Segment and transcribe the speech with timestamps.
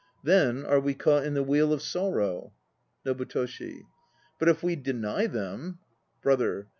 [0.23, 2.53] Then are we caught in the wheel of sorrow.
[3.05, 3.81] NOBUTOSHI.
[4.39, 5.77] But if we deny them...
[6.23, 6.69] BROTHER.